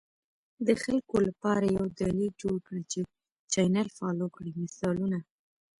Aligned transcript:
د 0.67 0.69
خلکو 0.83 1.15
لپاره 1.27 1.65
یو 1.77 1.85
دلیل 1.99 2.31
جوړ 2.41 2.55
کړه 2.67 2.81
چې 2.91 2.99
چینل 3.53 3.87
فالو 3.97 4.27
کړي، 4.35 4.51
مثالونه: 4.63 5.19